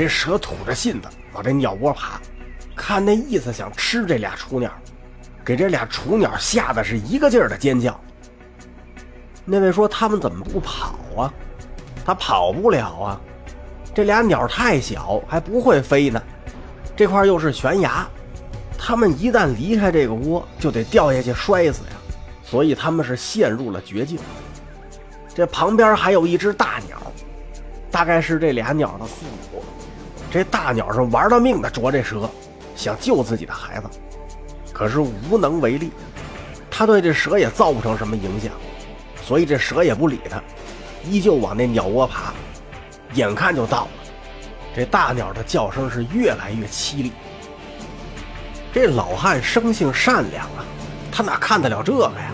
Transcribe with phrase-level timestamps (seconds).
[0.00, 2.18] 这蛇吐着信子往这鸟窝爬，
[2.74, 4.72] 看那意思想吃这俩雏鸟，
[5.44, 8.00] 给这俩雏鸟吓得是一个劲儿的尖叫。
[9.44, 11.30] 那位说他们怎么不跑啊？
[12.02, 13.20] 他跑不了啊，
[13.92, 16.22] 这俩鸟太小，还不会飞呢。
[16.96, 18.08] 这块又是悬崖，
[18.78, 21.92] 他们一旦离开这个窝，就得掉下去摔死呀。
[22.42, 24.18] 所以他们是陷入了绝境。
[25.34, 26.96] 这旁边还有一只大鸟，
[27.90, 29.62] 大概是这俩鸟的父母。
[30.30, 32.30] 这大鸟是玩了命的啄这蛇，
[32.76, 33.90] 想救自己的孩子，
[34.72, 35.90] 可是无能为力。
[36.70, 38.52] 他对这蛇也造不成什么影响。
[39.22, 40.42] 所以这蛇也不理他，
[41.04, 42.32] 依旧往那鸟窝爬，
[43.14, 43.90] 眼看就到了。
[44.74, 47.12] 这大鸟的叫声是越来越凄厉。
[48.72, 50.64] 这老汉生性善良啊，
[51.10, 52.32] 他哪看得了这个呀？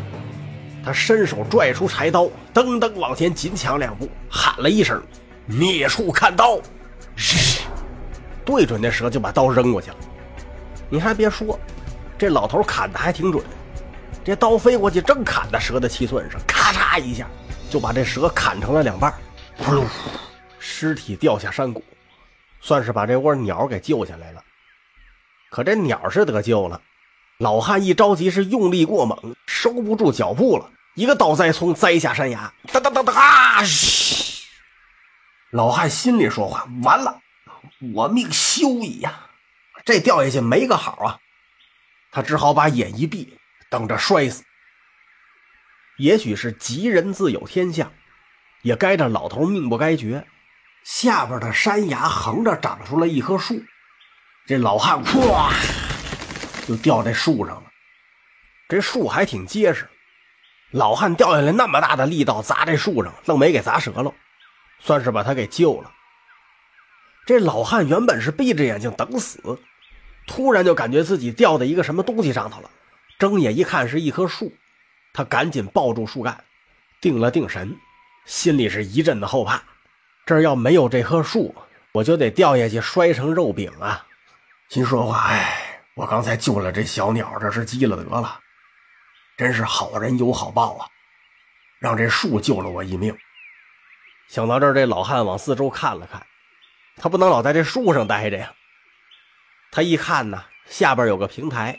[0.84, 2.24] 他伸手拽出柴刀，
[2.54, 5.02] 噔噔往前紧抢两步，喊了一声
[5.46, 6.60] ：“孽畜看刀！”
[8.46, 9.96] 对准那蛇就把刀扔过去了。
[10.88, 11.58] 你还别说，
[12.16, 13.44] 这老头砍的还挺准。
[14.24, 17.28] 这刀飞过去，正砍在蛇的七寸上，咔嚓一下
[17.68, 19.12] 就把这蛇砍成了两半，
[19.58, 19.84] 噗噜，
[20.58, 21.82] 尸体掉下山谷，
[22.60, 24.42] 算是把这窝鸟给救下来了。
[25.50, 26.80] 可这鸟是得救了，
[27.38, 33.62] 老汉一着急是用力过猛，收不住脚步了，一个倒栽葱栽下山崖，哒哒哒哒啊！
[33.62, 34.44] 嘘，
[35.50, 37.16] 老汉心里说话：完了，
[37.94, 39.30] 我命休矣呀！
[39.84, 41.18] 这掉下去没个好啊！
[42.10, 43.38] 他只好把眼一闭。
[43.68, 44.44] 等着摔死。
[45.98, 47.92] 也许是吉人自有天相，
[48.62, 50.24] 也该这老头命不该绝。
[50.84, 53.60] 下边的山崖横着长出了一棵树，
[54.46, 55.52] 这老汉咵
[56.64, 57.64] 就掉在树上了。
[58.68, 59.90] 这树还挺结实，
[60.70, 64.14] 老汉掉下来那么大的力道砸这树上，愣没给砸折了，
[64.78, 65.92] 算是把他给救了。
[67.26, 69.58] 这老汉原本是闭着眼睛等死，
[70.28, 72.70] 突然就感觉自己掉在一个什么东西上头了。
[73.18, 74.52] 睁眼一看，是一棵树，
[75.12, 76.44] 他赶紧抱住树干，
[77.00, 77.76] 定了定神，
[78.26, 79.60] 心里是一阵的后怕。
[80.24, 81.52] 这要没有这棵树，
[81.92, 84.06] 我就得掉下去摔成肉饼啊！
[84.68, 88.38] 心说话：“哎，我刚才救了这小鸟，这是积了德了，
[89.36, 90.86] 真是好人有好报啊！
[91.80, 93.16] 让这树救了我一命。”
[94.28, 96.24] 想到这儿，这老汉往四周看了看，
[96.96, 98.52] 他不能老在这树上待着呀。
[99.70, 101.78] 他一看呢，下边有个平台。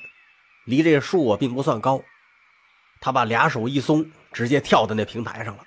[0.66, 2.04] 离这树啊并不算高，
[3.00, 5.64] 他把俩手一松，直接跳到那平台上了。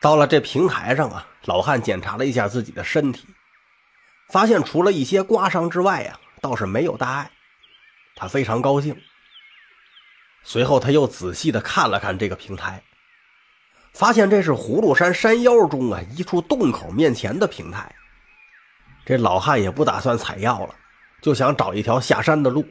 [0.00, 3.26] 到了这平台上啊，老汉检查了一下自己的身体，
[4.28, 7.30] 发现除了一些刮伤之外啊，倒是没有大碍。
[8.14, 8.96] 他非常高兴。
[10.44, 12.82] 随后他又仔细的看了看这个平台，
[13.92, 17.92] 发现这是葫芦山山腰中啊一处洞口面前的平台。
[19.04, 20.74] 这老汉也不打算采药了，
[21.20, 22.64] 就想找一条下山的路。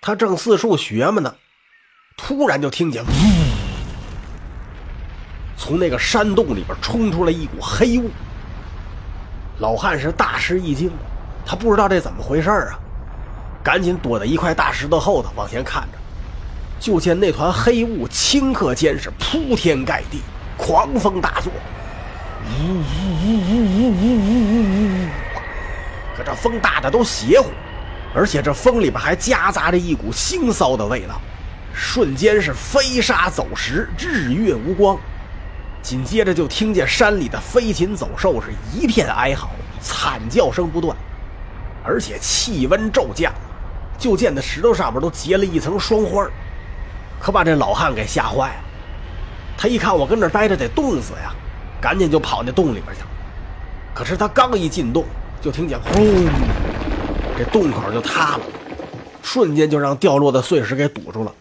[0.00, 1.34] 他正四处学嘛呢，
[2.16, 3.04] 突然就听见，
[5.56, 8.10] 从那个山洞里边冲出来一股黑雾。
[9.58, 10.90] 老汉是大吃一惊，
[11.46, 12.78] 他不知道这怎么回事啊，
[13.64, 15.98] 赶紧躲在一块大石头后头往前看着，
[16.78, 20.20] 就见那团黑雾顷刻间是铺天盖地，
[20.56, 21.52] 狂风大作，
[22.44, 25.08] 呜呜呜呜呜呜呜呜呜，
[26.16, 27.48] 可这风大的都邪乎。
[28.14, 31.20] 而且这风里边还夹杂着一股腥臊的味道，
[31.74, 34.98] 瞬间是飞沙走石，日月无光。
[35.82, 39.50] 紧接着就听见山里的飞禽走兽是一片哀嚎，
[39.80, 40.96] 惨叫声不断，
[41.84, 43.32] 而且气温骤降，
[43.98, 46.26] 就见那石头上面都结了一层霜花，
[47.20, 48.64] 可把这老汉给吓坏了。
[49.58, 51.34] 他一看我跟这待着得冻死呀，
[51.80, 53.08] 赶紧就跑那洞里边去了。
[53.94, 55.04] 可是他刚一进洞，
[55.40, 55.92] 就听见轰。
[57.38, 58.44] 这洞口就塌了，
[59.22, 61.34] 瞬间就让掉落的碎石给堵住了。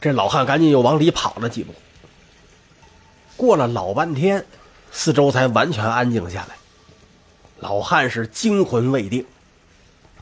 [0.00, 1.74] 这老汉赶紧又往里跑了几步。
[3.36, 4.44] 过了老半天，
[4.92, 6.54] 四周才完全安静下来。
[7.58, 9.24] 老汉是惊魂未定，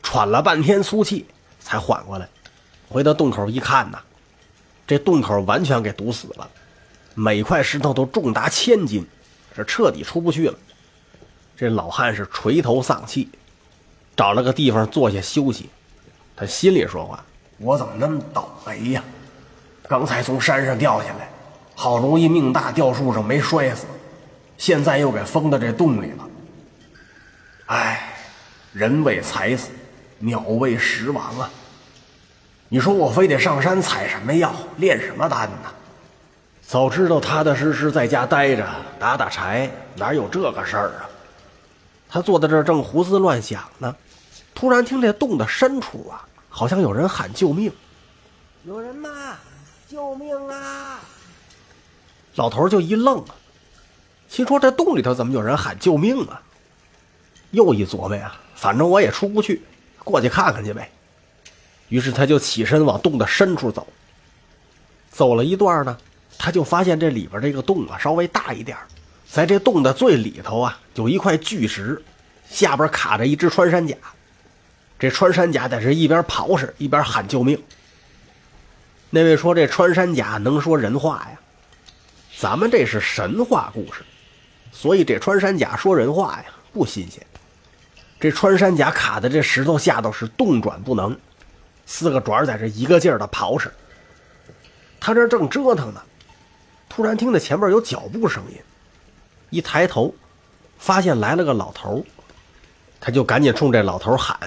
[0.03, 1.27] 喘了半天粗气
[1.61, 2.29] 才缓过来。
[2.89, 3.99] 回到洞口一看呐，
[4.87, 6.51] 这洞口完全给堵死了，
[7.15, 9.07] 每块石头都重达千斤，
[9.55, 10.59] 是彻底出不去了。
[11.57, 13.29] 这老汉是垂头丧气。
[14.15, 15.71] 找了个地方坐下休息，
[16.37, 17.25] 他心里说话
[17.57, 19.03] ：“我怎么那么倒霉呀？
[19.89, 21.31] 刚才从山上掉下来，
[21.75, 23.87] 好容易命大掉树上没摔死，
[24.59, 26.29] 现在又给封到这洞里了。
[27.67, 28.15] 哎，
[28.73, 29.71] 人为财死，
[30.19, 31.51] 鸟为食亡啊！
[32.73, 35.69] 你说我非得上山采什么药，炼什么丹呢？
[36.63, 38.67] 早知道踏踏实实在家待着，
[38.99, 41.05] 打打柴，哪有这个事儿啊？”
[42.09, 43.95] 他坐在这儿正胡思乱想呢，
[44.55, 47.71] 突然听这洞的深处啊，好像有人喊救命。
[48.65, 49.37] 有人吗？
[49.87, 50.99] 救命啊！
[52.37, 53.35] 老头就一愣啊，
[54.31, 56.41] 心说这洞里头怎么有人喊救命啊？
[57.51, 59.63] 又一琢磨呀，反正我也出不去，
[60.03, 60.91] 过去看看去呗。
[61.93, 63.87] 于是他就起身往洞的深处走。
[65.11, 65.95] 走了一段呢，
[66.39, 68.79] 他就发现这里边这个洞啊稍微大一点
[69.29, 72.03] 在这洞的最里头啊有一块巨石，
[72.49, 73.95] 下边卡着一只穿山甲。
[74.99, 77.63] 这穿山甲在这一边刨食一边喊救命。
[79.11, 81.39] 那位说这穿山甲能说人话呀？
[82.39, 84.03] 咱们这是神话故事，
[84.73, 87.23] 所以这穿山甲说人话呀不新鲜。
[88.19, 91.15] 这穿山甲卡在这石头下头是动转不能，
[91.93, 93.71] 四个爪在这一个劲儿的刨食。
[94.99, 96.03] 他这正折腾呢，
[96.89, 98.57] 突然听到前面有脚步声音，
[99.51, 100.15] 一抬头，
[100.79, 102.03] 发现来了个老头
[102.99, 104.39] 他就赶紧冲这老头喊：“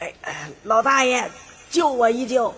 [0.00, 1.26] 哎哎，老大爷，
[1.70, 2.54] 救我一救！”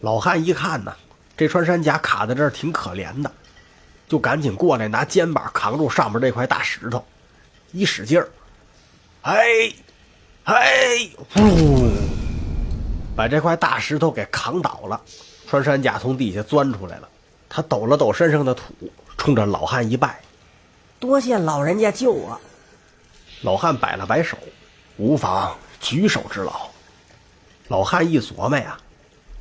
[0.00, 0.92] 老汉一看呢，
[1.36, 3.30] 这穿山甲卡在这儿挺可怜的，
[4.08, 7.04] 就赶紧过来拿肩膀扛住上面这块大石头，
[7.70, 8.28] 一使劲儿，
[9.22, 9.72] 哎，
[10.42, 11.88] 哎，呼，
[13.16, 15.00] 把这块大石头给扛倒了。
[15.48, 17.08] 穿山甲从地下钻出来了，
[17.48, 18.72] 他抖了抖身上的土，
[19.18, 20.18] 冲着老汉一拜
[20.98, 22.40] ：“多谢老人家救我。”
[23.42, 24.38] 老汉摆了摆手
[24.96, 26.70] ：“无妨，举手之劳。”
[27.68, 28.78] 老汉一琢磨呀，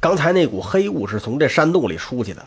[0.02, 2.46] 刚才那股黑雾是从这山洞里出去的，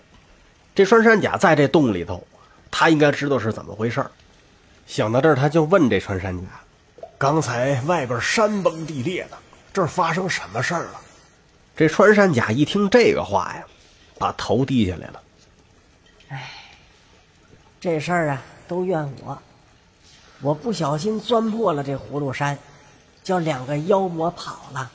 [0.74, 2.22] 这穿山甲在这洞里头，
[2.70, 4.04] 他应该知道是怎么回事
[4.86, 6.46] 想到这儿，他就问这穿山甲
[7.16, 9.38] ：“刚才外边山崩地裂的，
[9.72, 11.00] 这儿发生什么事儿了？”
[11.76, 13.64] 这穿山甲一听这个话呀，
[14.18, 15.22] 把头低下来了。
[16.28, 16.50] 哎，
[17.80, 19.38] 这事儿啊，都怨我，
[20.40, 22.56] 我不小心钻破了这葫芦山，
[23.22, 24.90] 叫两个妖魔跑了。